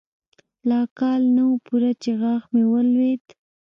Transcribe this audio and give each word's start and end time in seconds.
لا 0.69 0.79
کال 0.99 1.21
نه 1.35 1.43
و 1.51 1.55
پوره 1.65 1.91
چې 2.03 2.09
غاښ 2.21 2.43
مې 2.53 2.63
ولوېد. 2.71 3.23